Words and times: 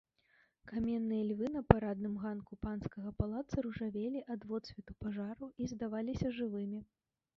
Каменныя 0.69 1.25
львы 1.31 1.47
на 1.55 1.61
парадным 1.73 2.15
ганку 2.23 2.57
панскага 2.67 3.13
палаца 3.19 3.55
ружавелі 3.69 4.25
ад 4.37 4.41
водсвету 4.53 4.97
пажару 5.05 5.51
і 5.61 5.73
здаваліся 5.75 6.27
жывымі. 6.41 6.79